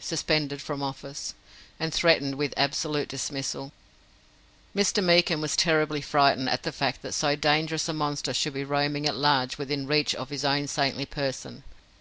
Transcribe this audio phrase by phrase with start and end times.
[0.00, 1.34] suspended from office,
[1.80, 3.72] and threatened with absolute dismissal.
[4.72, 5.02] Mr.
[5.02, 9.06] Meekin was terribly frightened at the fact that so dangerous a monster should be roaming
[9.06, 11.64] at large within reach of his own saintly person.